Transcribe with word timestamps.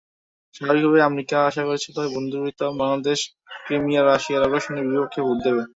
স্বাভাবিকভাবেই 0.55 1.07
আমেরিকা 1.09 1.35
আশা 1.49 1.63
করেছিল, 1.67 1.97
বন্ধুপ্রতিম 2.13 2.71
বাংলাদেশ 2.81 3.19
ক্রিমিয়ায় 3.63 4.07
রাশিয়ার 4.07 4.45
আগ্রাসনের 4.45 4.87
বিপক্ষে 4.87 5.21
ভোট 5.25 5.37
দেবে। 5.45 5.61